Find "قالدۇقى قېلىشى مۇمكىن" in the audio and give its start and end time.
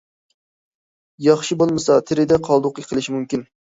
2.49-3.45